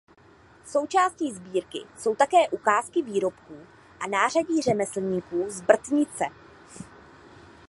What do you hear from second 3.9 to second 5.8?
a nářadí řemeslníků z